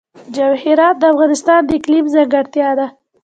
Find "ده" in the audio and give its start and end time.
2.79-2.87